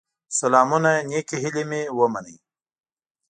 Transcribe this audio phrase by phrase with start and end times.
[0.39, 2.37] سلامونه نيکي هيلي مي ومنئ